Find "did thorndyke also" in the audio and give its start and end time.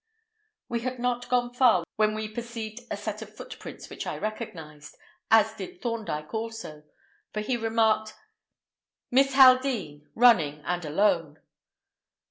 5.53-6.81